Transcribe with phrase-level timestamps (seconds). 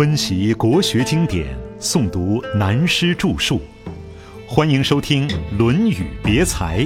[0.00, 1.46] 温习国学经典，
[1.78, 3.60] 诵读南师著述，
[4.48, 6.78] 欢迎收听《论语别裁》，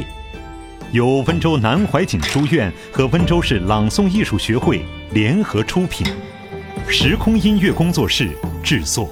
[0.90, 6.05] 由温州南怀瑾书院和温州市朗诵艺术学会联合出品，
[6.88, 8.30] 时空音乐工作室
[8.64, 9.09] 制作。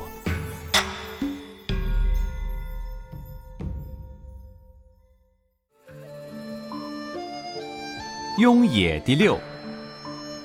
[8.40, 9.38] 雍也第六，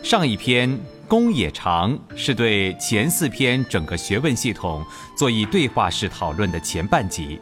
[0.03, 0.79] 上一篇。
[1.07, 7.39] 公冶长是对前四篇整个学问系统做一对话式讨论的前半集，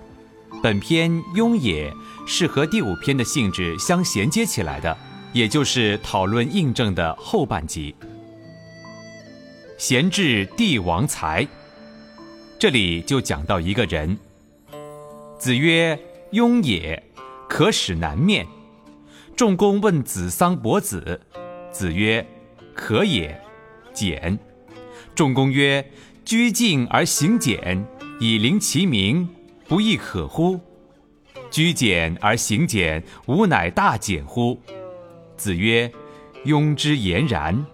[0.61, 1.91] 本篇雍也
[2.27, 4.95] 是和第五篇的性质相衔接起来的，
[5.33, 7.95] 也就是讨论印证的后半集。
[9.79, 11.47] 闲置帝王才，
[12.59, 14.15] 这里就讲到一个人。
[15.39, 15.99] 子曰
[16.31, 17.01] ：“雍也，
[17.49, 18.45] 可使南面。”
[19.35, 21.20] 仲公问子桑伯子，
[21.71, 22.25] 子曰
[22.75, 23.41] ：“可也。”
[23.95, 24.38] 简，
[25.16, 25.84] 仲公曰
[26.26, 27.84] ：“居静而行简，
[28.20, 29.27] 以临其民，
[29.68, 30.60] 不亦可乎？
[31.49, 34.62] 居简而行简，吾乃大简乎？”
[35.37, 35.90] 子曰
[36.46, 37.65] ：“庸之言然。”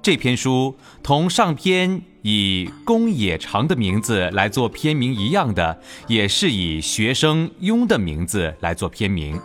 [0.00, 9.36] 这篇书同上篇以公冶长的名字来做篇名一样的，也是以学生庸的名字来做篇名。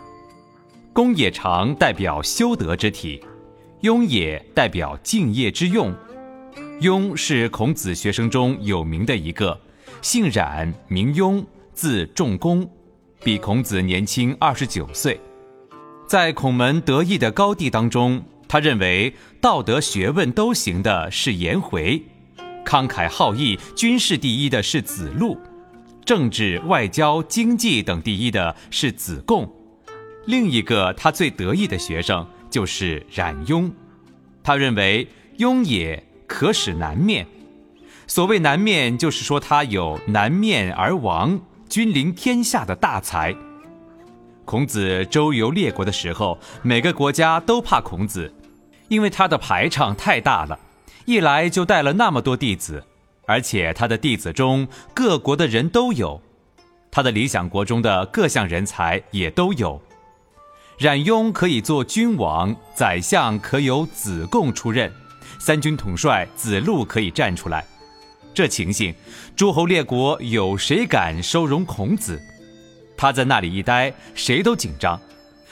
[0.92, 3.20] 公冶长代表修德之体。
[3.82, 5.92] 雍也代表敬业之用，
[6.80, 9.60] 雍是孔子学生中有名的一个，
[10.00, 12.68] 姓冉，名雍，字仲公，
[13.24, 15.20] 比孔子年轻二十九岁。
[16.06, 22.00] 在孔门得意的高地当中，他认为道德学问都行的是颜回，
[22.64, 25.36] 慷慨好义、军事第一的是子路，
[26.04, 29.52] 政治、外交、经济等第一的是子贡。
[30.26, 32.24] 另一个他最得意的学生。
[32.52, 33.72] 就是冉雍，
[34.44, 35.08] 他认为
[35.38, 37.26] 雍也可使南面。
[38.06, 43.34] 所谓南面，就是说他有南面而王、君临天下的大才。
[44.44, 48.30] 孔子周游列国的时候，每个国家都怕孔子，
[48.88, 50.58] 因为他的排场太大了，
[51.06, 52.84] 一来就带了那么多弟子，
[53.26, 56.20] 而且他的弟子中各国的人都有，
[56.90, 59.80] 他的理想国中的各项人才也都有。
[60.78, 64.90] 冉雍可以做君王，宰相可由子贡出任，
[65.38, 67.64] 三军统帅子路可以站出来。
[68.34, 68.92] 这情形，
[69.36, 72.20] 诸侯列国有谁敢收容孔子？
[72.96, 74.98] 他在那里一待，谁都紧张。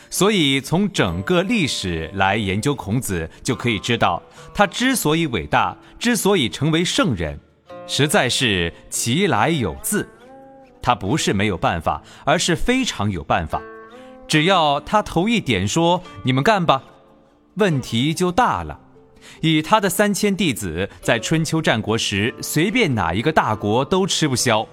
[0.09, 4.21] 所以从整个历史来研究孔子，就可以知道，
[4.53, 7.39] 他之所以伟大，之所以成为圣人，
[7.87, 10.09] 实在是其来有自。
[10.83, 13.61] 他不是没有办法，而是非常有办法。
[14.31, 16.85] 只要他头一点说“你们干吧”，
[17.59, 18.79] 问题就大了。
[19.41, 24.65] 以他的三千弟子，在春秋战国时，随便哪一个大国都吃不消，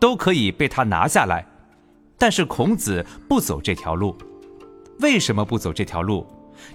[0.00, 1.46] 都可以被他拿下来。
[2.18, 4.18] 但是孔子不走这条路，
[4.98, 6.26] 为什么不走这条路？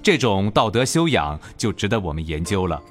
[0.01, 2.81] 这种道德修养就值得我们研究了。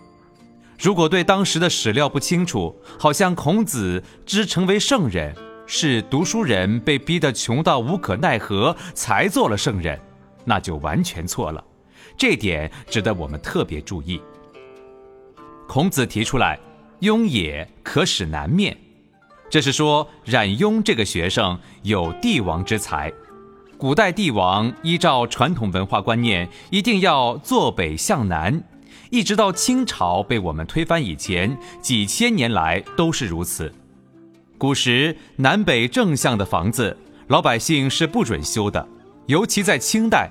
[0.78, 5.34] 如果对当时的史料不清楚，好像孔子之成为圣人。
[5.70, 10.00] 是读书人被逼得穷到无可奈何才做了圣人，
[10.46, 11.62] 那就完全错了。
[12.16, 14.18] 这点值得我们特别注意。
[15.68, 16.58] 孔子提出来，
[17.00, 18.74] 雍也可使南面，
[19.50, 23.12] 这是说冉雍这个学生有帝王之才。
[23.76, 28.64] 古代帝王依照传统文化观念，一定要坐北向南，
[29.10, 33.70] 一直到清朝被我们推翻以前，几千年来都是如此。
[34.58, 36.96] 古时南北正向的房子，
[37.28, 38.84] 老百姓是不准修的。
[39.26, 40.28] 尤其在清代，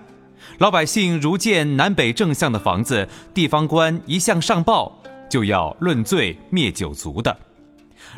[0.57, 7.35] 老百姓如见南北正向的房子，地方官一向上报，就要论罪灭九族的。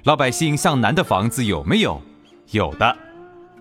[0.03, 2.01] 老百姓向南的房子有没有？
[2.49, 2.97] 有的，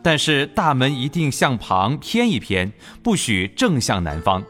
[0.03, 2.73] 但是大门一定向旁偏一偏，
[3.03, 4.43] 不许正向南方。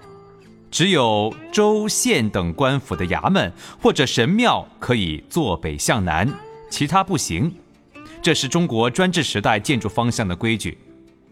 [0.70, 3.52] 只有州县等官府的衙门
[3.82, 6.32] 或者神庙可以坐北向南，
[6.70, 7.52] 其他不行。
[8.20, 10.76] 这是中国专制时代建筑方向的规矩，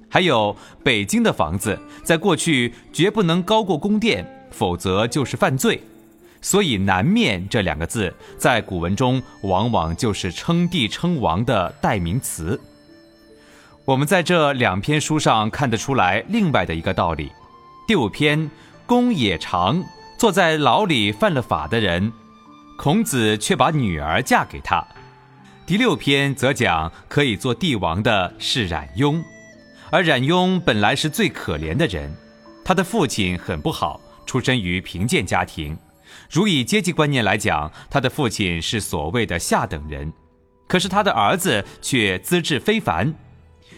[0.08, 5.82] 还有北京的房子，在过去绝不能高过宫殿，否则就是犯罪。
[6.40, 12.60] 所以“南面”这两个字，在古文中往往就是称帝称王的代名词。
[13.84, 17.32] 我们在这两篇书上看得出来另外的一个道理：
[17.88, 18.48] 第五篇
[18.84, 19.82] 公冶长
[20.16, 22.12] 坐在牢里犯了法的人，
[22.78, 24.86] 孔子却把女儿嫁给他。
[25.66, 29.20] 第六篇则讲可以做帝王的是冉雍，
[29.90, 32.14] 而冉雍本来是最可怜的人，
[32.64, 35.76] 他的父亲很不好，出身于贫贱家庭，
[36.30, 40.12] 如以阶级观念来讲，他的父亲是所谓的下等人，
[40.68, 43.12] 可是他的儿子却资质非凡。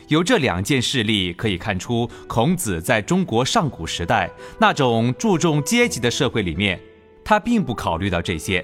[0.08, 4.30] 由这两件事例可以看出，孔子在中国上古时代
[4.60, 6.78] 那种注重阶级的社会里面，
[7.24, 8.62] 他并不考虑到这些，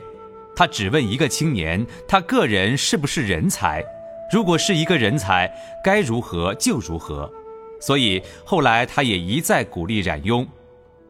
[0.57, 3.85] 他只问一个青年，他个人是不是人才，
[4.33, 5.53] 如果是一个人才，
[5.83, 7.31] 该如何就如何。
[7.81, 10.47] 所以后来他也一再鼓励冉雍。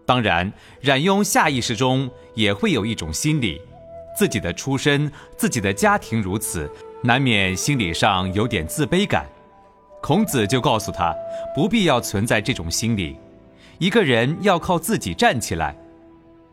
[0.06, 3.61] 当然，冉雍下意识中也会有一种心理，
[4.17, 6.70] 自己的出身、自己的家庭如此，
[7.02, 9.26] 难免心理上有点自卑感。
[10.02, 11.14] 孔子就告诉他，
[11.55, 13.17] 不必要存在这种心理，
[13.79, 15.75] 一个人要靠自己站起来。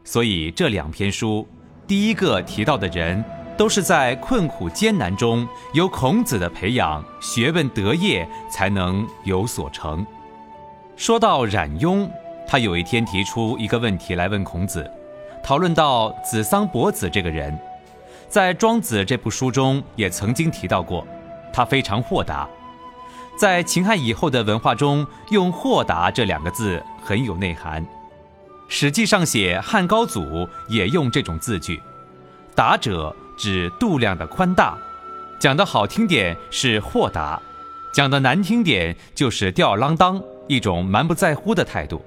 [0.04, 1.46] 所以这两篇书，
[1.92, 3.22] 第一个提到的人，
[3.58, 10.08] 都是在困苦艰难中，由孔子的培养，学问得业，才能有所成。
[10.96, 12.10] 说到冉雍，
[12.48, 14.90] 他有一天提出一个问题来问孔子，
[15.44, 17.60] 讨论到子桑伯子这个人，
[18.30, 21.06] 在《庄子》这部书中也曾经提到过，
[21.52, 22.48] 他非常豁达。
[23.38, 27.86] 在秦汉以后的文化中，用“豁达”这两个字很有内涵。
[28.74, 31.84] 《史记》上写汉高祖也用这种字句
[32.56, 34.78] ，“达”者指度量的宽大，
[35.38, 37.38] 讲的好听点是豁达，
[37.94, 42.02] 讲的难听点就是吊儿郎当，一种蛮不在乎的态度。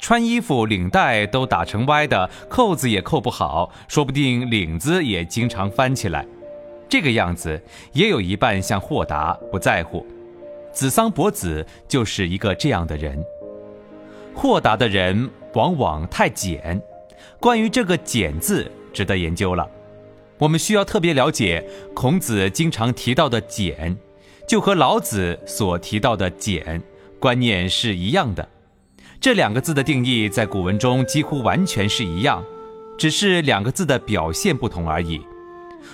[0.00, 6.26] 穿衣服领带都打成歪的，扣子也扣不好，说不定领子也经常翻起来，
[6.88, 7.62] 这个样子
[7.92, 10.04] 也有一半像豁达，不在乎。
[10.72, 13.16] 子桑伯子就是一个这样的人。
[14.34, 16.80] 豁达的人往往太简。
[17.40, 19.68] 关于这个“简”字，值得研究了。
[20.38, 21.64] 我们需要特别了解
[21.94, 23.96] 孔子经常提到的“简”，
[24.46, 26.82] 就和老子所提到的“简”
[27.20, 28.48] 观念是一样的。
[29.20, 32.44] 这两个字的定义在古文中几乎完全是一样，
[32.98, 35.20] 只是两个字的表现不同而已。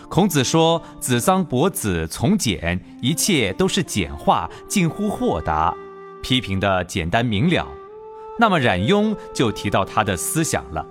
[0.09, 5.75] 孔子说：“子桑伯子从简，一切都是简化，近乎豁达，
[6.23, 7.67] 批评的简单明了。”
[8.41, 10.85] 那么冉雍就提到他的思想了。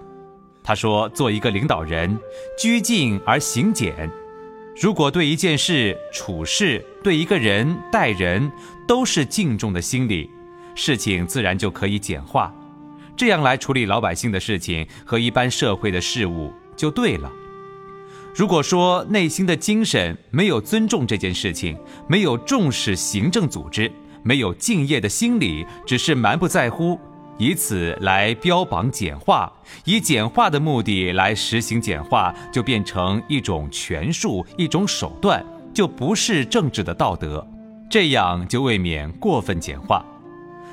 [0.64, 2.16] 他说：“做一个领导人，
[2.60, 4.08] 居静而行简。
[4.80, 8.52] 如果对一件事、处事、对一个人、待人，
[8.88, 10.30] 都是敬重的心理，
[10.76, 12.54] 事情自然就可以简化。
[13.18, 17.32] 这样来处理老百姓的事情和一般社会的事物，就对了。”
[18.36, 21.76] 如果说内心的精神没有尊重这件事情，
[22.08, 23.92] 没有重视行政组织，
[24.22, 27.00] 没有敬业的心理，只是蛮不在乎，
[27.40, 29.50] 以此来标榜简化，
[29.86, 35.44] 以简化的目的来实行简化，就变成一种权术，一种手段，
[35.74, 37.48] 就不是政治的道德，
[37.90, 40.06] 这样就未免过分简化。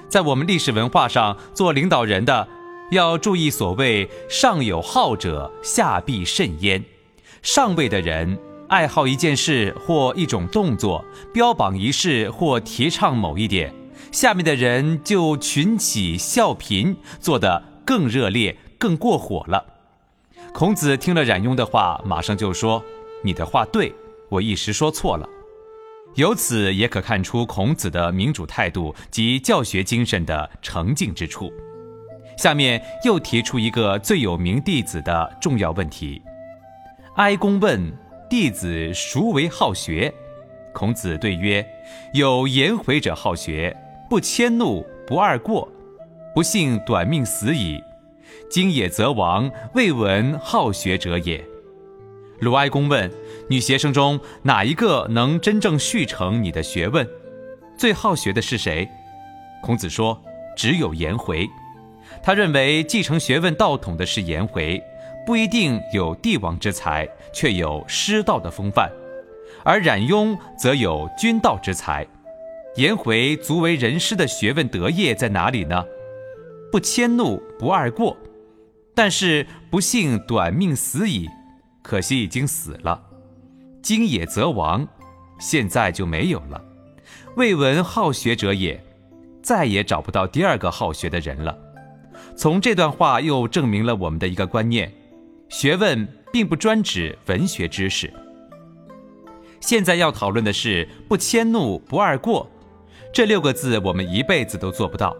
[0.08, 2.48] 在我们历史文化上，做领导人的
[2.90, 6.84] 要注意所谓“上有好者，下必甚焉”。
[7.42, 8.36] 上位的人
[8.69, 13.72] 爱好一件事或一种动作，标榜一事或提倡某一点，
[14.16, 19.62] 下面的人就群起效颦，做得更热烈、更过火了。
[20.54, 22.82] 孔子听了冉雍的话，马上就说
[23.22, 23.94] ：“你的话对，
[24.30, 25.28] 我一时说错了。”
[26.16, 31.52] 由此也可看出孔子的民主态度及教学精神的诚敬之处。
[32.38, 36.22] 下面又提出一个最有名弟子的重要问题。
[37.17, 37.93] 哀公问
[38.31, 40.10] 弟子孰为好学？
[40.72, 41.62] 孔子对曰：
[42.14, 43.76] 有颜回者好学，
[44.08, 45.69] 不迁怒，不贰过，
[46.32, 47.82] 不幸短命死矣。
[48.48, 51.44] 今也则亡，未闻好学者也。
[52.39, 53.10] 鲁哀公问
[53.48, 57.05] 女学生中哪一个能真正续成你的学问？
[57.77, 58.89] 最好学的是谁？
[59.60, 60.22] 孔子说：
[60.56, 61.48] 只有颜回。
[62.22, 64.81] 他认为继承学问道统的是颜回。
[65.27, 68.89] 不一定有帝王之才，却有师道的风范；
[69.65, 72.06] 而冉雍则有君道之才。
[72.76, 75.82] 颜回足为人师的学问德业在哪里呢？
[76.70, 78.14] 不迁怒，不贰过，
[78.94, 81.26] 但是不幸短命死矣，
[81.82, 83.02] 可惜已经死了。
[83.80, 84.86] 今也则亡，
[85.38, 86.62] 现在就没有了。
[87.36, 88.78] 未闻好学者也，
[89.42, 91.56] 再也找不到第二个好学的人了。
[92.36, 94.92] 从这段话又证明了我们的一个观念。
[95.48, 98.12] 学问并不专指文学知识。
[99.60, 102.50] 现在要讨论的是“不迁怒，不贰过”
[103.13, 105.17] 这六个字，我们一辈子都做不到。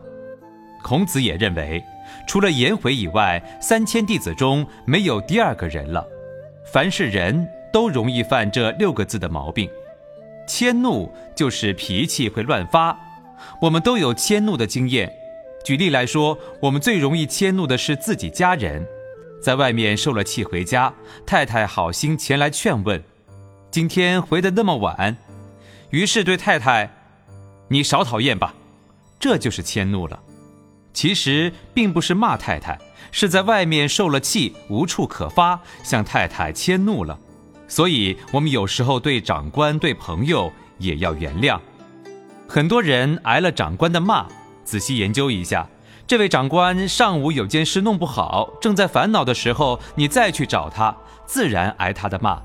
[0.83, 1.83] 孔子也认为，
[2.27, 6.07] 除了颜回以外，三千弟子中没有第二个人了。
[6.73, 9.69] 凡是人都容易犯这六个字的毛病。
[10.47, 12.97] 迁怒就是脾气会乱发，
[13.63, 15.13] 我们都有迁怒的经验。
[15.65, 18.87] 举例来说，我们最容易迁怒的是自己家人。
[19.43, 20.93] 在外面受了气回家，
[21.27, 23.03] 太太好心前来劝问，
[23.71, 25.17] 今天回得那么晚，
[25.91, 26.91] 于是对太太
[27.69, 28.55] ：“你少讨厌吧。”
[29.19, 30.21] 这就是迁怒了。
[30.93, 32.79] 其实并不是骂太太，
[33.13, 37.19] 是在外面受了气，无处可发，向太太迁怒了。
[37.69, 41.59] 所以，我们有时候对长官、对朋友也要原谅。
[42.49, 44.27] 很多人挨了长官的骂，
[44.65, 45.69] 仔细研究一下。
[46.07, 50.97] 这位长官上午有件事弄不好，正在烦恼的时候，你再去找他，
[51.27, 52.41] 自然挨他的骂，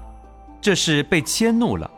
[0.59, 1.89] 这是被迁怒了。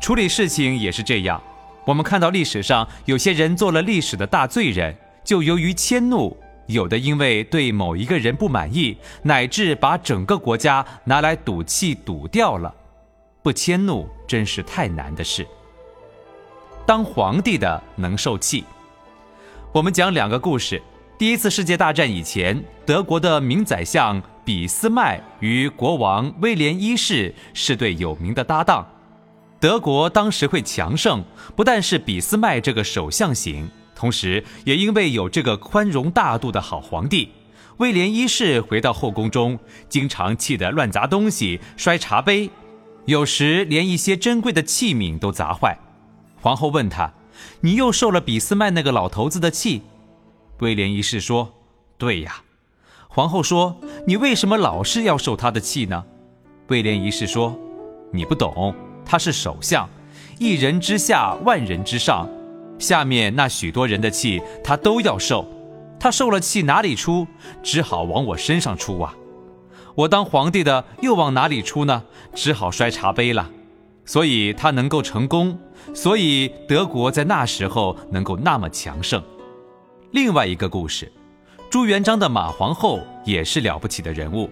[0.00, 1.42] 处理事情也是这样，
[1.84, 6.36] 我们看到历史上有些人做了历史的大罪人，就由于迁怒，
[6.66, 12.74] 有的因为对某一个人不满意，乃至把整个国家拿来赌气赌掉了。
[13.42, 15.46] 不迁怒真是太难的事。
[16.86, 18.64] 当皇帝的能受气。
[19.72, 20.80] 我们讲两个故事。
[21.18, 28.86] 第一次世界大战以前，德国的名宰相俾斯麦与国王威廉一世是对有名的搭档。
[29.64, 31.24] 德国当时会强盛，
[31.56, 37.30] 不但是俾斯麦这个首相型，同时也因为有这个宽容大度的好皇帝。
[37.78, 42.50] 威廉一世回到后宫中，经常气得乱砸东西、摔茶杯，
[43.06, 45.78] 有时连一些珍贵的器皿都砸坏。
[46.42, 47.10] 皇后问他。
[47.62, 49.80] 你又受了俾斯麦那个老头子的气，
[50.58, 51.54] 威廉一世说
[51.96, 52.42] ：“对呀。”
[53.08, 56.04] 皇后说：“你为什么老是要受他的气呢？”
[56.68, 57.58] 威廉一世说
[58.12, 59.88] ：“你不懂，他是首相，
[60.38, 62.28] 一人之下，万人之上，
[62.78, 65.46] 下面那许多人的气他都要受，
[66.00, 67.26] 他受了气哪里出？
[67.62, 69.14] 只好往我身上出啊！
[69.94, 72.02] 我当皇帝的又往哪里出呢？
[72.34, 73.50] 只好摔茶杯了。
[74.06, 75.58] 所以他能够成功。”
[75.94, 79.22] 所以德国在那时候能够那么强盛。
[80.12, 81.12] 另外一个故事，
[81.70, 84.48] 朱元璋的马皇后也是了不起的人物。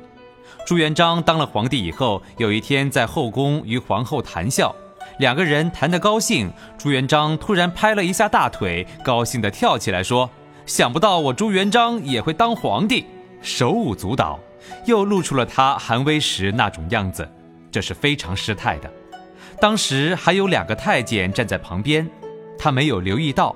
[0.66, 4.74] 朱元璋当了皇帝以后，有一天在后宫与皇后谈笑，
[5.18, 10.30] 两个人谈得高兴，朱元璋突然拍了一下大腿，高兴地跳起来说
[10.64, 13.04] ：“想不到我朱元璋也会当皇帝！”
[13.42, 14.38] 手舞足蹈，
[14.84, 17.28] 又露出了他寒微时那种样子，
[17.70, 18.88] 这是非常失态的。
[19.60, 22.08] 当时还有两个太监站在旁边，
[22.56, 23.54] 他没有留意到。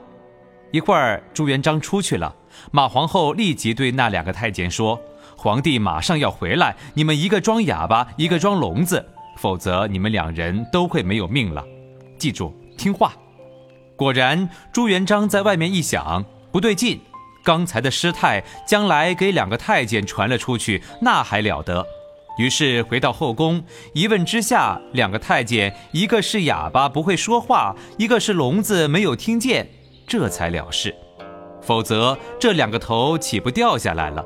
[0.73, 2.35] 一会儿朱元璋出去了，
[2.73, 5.01] 马皇后立即对那两个太监说
[5.37, 9.05] ：“皇帝马上要回来，你们一个装哑巴，一个装聋子，
[9.39, 11.65] 否则你们两人都会没有命了。
[12.19, 13.13] 记住，听话。”
[13.97, 17.01] 果然，朱元璋在外面一想，不对劲，
[17.43, 21.87] 刚才的失态，将来给两个太监传了出去，那还了得？
[22.39, 23.65] 于是回到后宫，
[23.95, 29.67] 一问之下，两个太监，一个是哑巴不会说话，一个是聋子没有听见，
[30.07, 30.95] 这才了事。
[31.63, 34.23] 否则这两个头岂不掉下来了？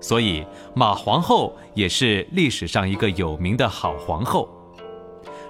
[0.00, 4.48] 所以马皇后也是历史上一个有名的好皇后。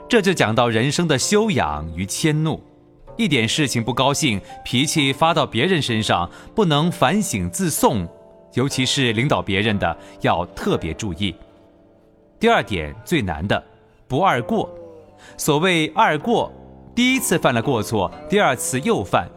[0.09, 2.63] 这就讲到人生的修养与迁怒，
[3.17, 8.07] 一点事情不高兴，脾气发到别人身上，不能反省自送，
[8.55, 11.35] 尤其是领导别人的，要特别注意。
[12.39, 13.63] 第二点最难的，
[14.07, 14.71] 不二过。
[15.37, 16.53] 所谓二过，
[16.95, 19.29] 第一次犯了过错，第二次又犯，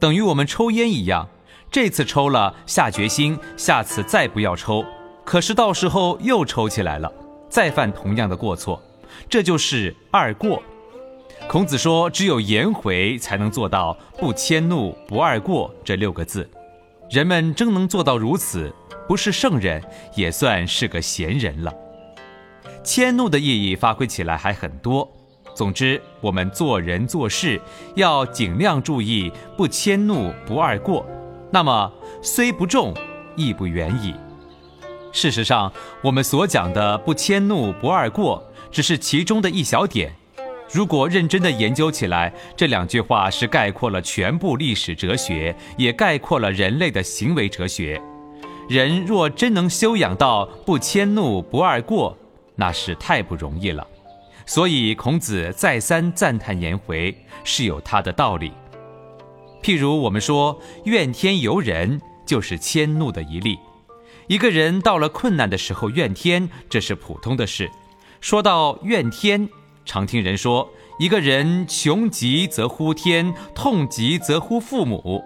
[0.00, 1.28] 等于我们抽烟一样，
[1.74, 4.84] 这次抽了，下决心，下次再不要抽。
[5.24, 7.12] 可是到时候又抽起来了，
[7.48, 8.80] 再犯同样的过错，
[9.28, 10.62] 这就是二过。
[11.48, 16.48] 孔子说，只有颜回才能做到不迁怒、不二过这六个字。
[17.10, 18.72] 人们真能做到如此，
[19.08, 19.82] 不是圣人，
[20.14, 21.74] 也算是个贤人了。
[22.84, 25.12] 迁怒的意义发挥起来还很多。
[25.56, 27.60] 总之，我们做人做事
[27.96, 31.04] 要尽量注意不迁怒、不贰过。
[31.54, 32.92] 那么，虽不重，
[33.36, 34.12] 亦不远矣。
[35.12, 38.42] 事实上，我们所讲的不迁怒、不贰过，
[38.72, 40.12] 只是其中的一小点。
[40.72, 48.02] 如果认真的研究起来，这两句话是概括了全部历史哲学，也概括了人类的行为哲学。
[48.68, 52.18] 人若真能修养到不迁怒、不贰过，
[52.56, 53.86] 那是太不容易了，
[54.44, 58.50] 所以孔子再三赞叹颜回是有他的道理。
[59.64, 63.58] 譬如我们说怨天尤人，就是迁怒的一例。
[64.26, 67.70] 一个人到了困难的时候怨天，这是普通的事。
[68.20, 69.48] 说到怨天，
[69.86, 75.24] 常听人说，一个人穷极则呼天，痛极则呼父母，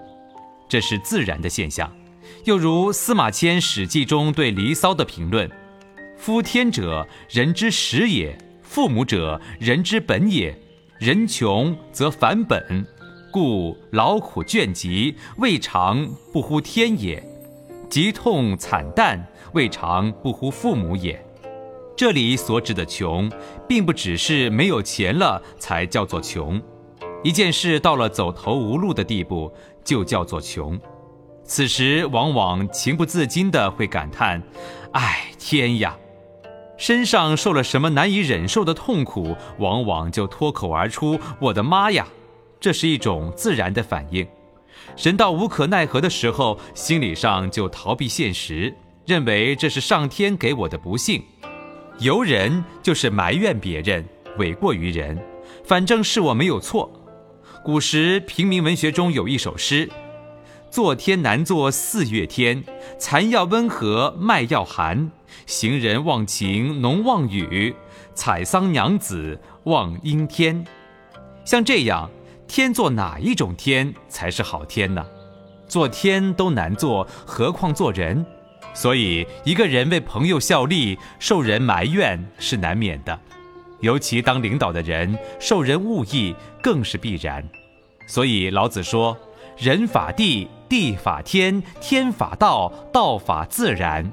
[0.69, 1.93] 这是自然的现象。
[2.45, 5.51] 又如司马迁《史记》中对《离骚》的评论。
[6.17, 10.57] 夫天者，人之始也；父母者，人之本也。
[11.01, 12.87] 人穷则反本，
[13.39, 17.23] 故劳苦倦极，未尝不呼天也。
[17.89, 21.25] 疾痛惨淡，未尝不乎父母也。
[21.97, 23.31] 这里所指的穷，
[23.69, 26.61] 并不只是没有钱了才叫做穷，
[27.23, 29.53] 一件事到了走投无路的地步，
[29.85, 30.77] 就叫做穷。
[31.45, 34.43] 此时往往情不自禁地会感叹
[34.91, 35.97] ：“唉，天呀！”
[36.77, 42.09] 身上受了什么难以忍受的痛苦，往往就脱口而出：“我的妈呀！”
[42.61, 44.27] 这是一种自然的反应。
[44.97, 48.75] 人到无可奈何的时候，心理上就逃避现实，
[49.07, 51.23] 认为这是上天给我的不幸。
[51.99, 54.05] 尤人就是埋怨别人，
[54.37, 55.19] 诿过于人，
[55.65, 56.91] 反正是我没有错。
[57.65, 59.91] 古时平民文学中有一首诗
[60.71, 62.63] ：“做天难做四月天，
[62.99, 65.11] 蚕要温和麦要寒。
[65.47, 67.75] 行人忘晴农忘雨，
[68.15, 70.65] 采桑娘子望阴天。”
[71.45, 72.09] 像这样，
[72.49, 75.05] 天做哪一种天才是好天呢？
[75.69, 78.25] 做天都难做，何况做人？
[78.73, 83.21] 所以，一个人为朋友效力，受人埋怨是难免的，
[83.81, 87.47] 尤其当领导的人受人恶意，更是必然。
[88.07, 89.17] 所以老子说
[89.59, 94.11] ：“人法地，地法天，天法道，道法自然。”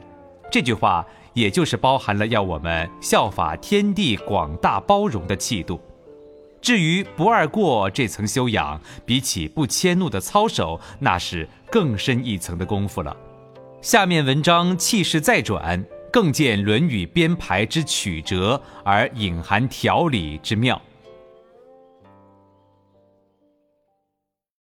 [0.52, 5.80] 这句话也就是包含了要我们效法天地广大包容的气度。
[6.66, 13.16] 至于不二过这层修养，比起不迁怒的操守，那是更深一层的功夫了。
[13.84, 20.82] 下面文章气势再转，更见《论语》编排之曲折而隐含条理之妙。